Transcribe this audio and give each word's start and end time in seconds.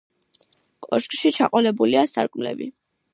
კოშკში 0.87 1.31
ჩაყოლებულია 1.39 2.03
სარკმლები. 2.13 2.69